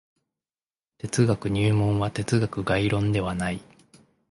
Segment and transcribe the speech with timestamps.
[0.97, 3.61] 哲学入門は哲学概論ではない。